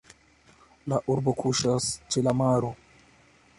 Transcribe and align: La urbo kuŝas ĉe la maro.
La 0.93 0.99
urbo 1.17 1.35
kuŝas 1.43 1.91
ĉe 2.15 2.25
la 2.29 2.35
maro. 2.41 2.75